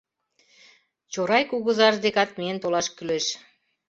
Чорай 1.11 1.43
кугызаж 1.49 1.95
декат 2.03 2.29
миен 2.37 2.57
толаш 2.63 2.87
кӱлеш. 2.95 3.25